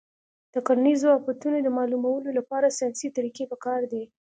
[0.53, 4.03] د کرنیزو آفتونو د معلومولو لپاره ساینسي طریقې پکار دي.